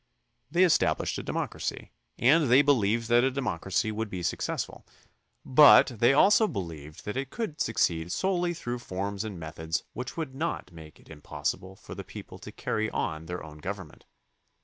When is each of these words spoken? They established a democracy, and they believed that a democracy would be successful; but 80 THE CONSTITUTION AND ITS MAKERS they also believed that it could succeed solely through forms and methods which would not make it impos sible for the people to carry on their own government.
They 0.49 0.63
established 0.63 1.19
a 1.19 1.21
democracy, 1.21 1.91
and 2.17 2.49
they 2.49 2.63
believed 2.63 3.07
that 3.09 3.23
a 3.23 3.29
democracy 3.29 3.91
would 3.91 4.09
be 4.09 4.23
successful; 4.23 4.83
but 5.45 5.91
80 5.91 5.93
THE 5.93 5.93
CONSTITUTION 5.93 5.93
AND 5.93 5.93
ITS 5.93 5.93
MAKERS 5.93 5.99
they 6.41 6.45
also 6.45 6.47
believed 6.47 7.05
that 7.05 7.17
it 7.17 7.29
could 7.29 7.61
succeed 7.61 8.11
solely 8.11 8.53
through 8.55 8.79
forms 8.79 9.23
and 9.23 9.39
methods 9.39 9.83
which 9.93 10.17
would 10.17 10.33
not 10.33 10.71
make 10.73 10.99
it 10.99 11.09
impos 11.09 11.53
sible 11.55 11.77
for 11.77 11.93
the 11.93 12.03
people 12.03 12.39
to 12.39 12.51
carry 12.51 12.89
on 12.89 13.27
their 13.27 13.43
own 13.43 13.59
government. 13.59 14.05